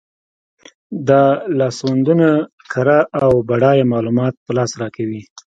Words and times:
دا 1.09 1.23
لاسوندونه 1.57 2.27
کره 2.71 2.99
او 3.23 3.31
بډایه 3.47 3.85
معلومات 3.93 4.33
په 4.45 4.51
لاس 4.57 4.71
راکوي. 4.81 5.21